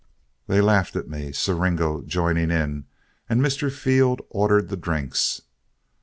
[0.47, 2.85] They laughed at me, Siringo joining in,
[3.29, 3.71] and Mr.
[3.71, 5.43] Field ordered the drinks.